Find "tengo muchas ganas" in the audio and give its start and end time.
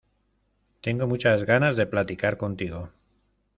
0.81-1.77